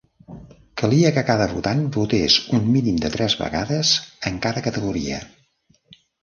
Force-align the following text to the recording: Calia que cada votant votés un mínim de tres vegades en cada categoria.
Calia 0.81 1.09
que 1.17 1.23
cada 1.27 1.45
votant 1.51 1.83
votés 1.97 2.37
un 2.59 2.65
mínim 2.77 2.97
de 3.03 3.11
tres 3.17 3.37
vegades 3.43 3.93
en 4.31 4.41
cada 4.47 4.65
categoria. 4.71 5.21